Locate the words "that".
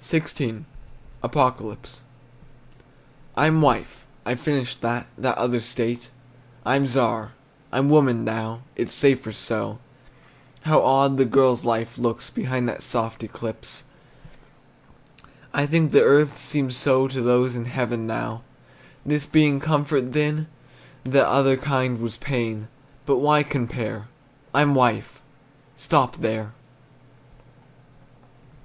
4.80-5.08, 5.18-5.36, 15.90-16.04, 21.02-21.26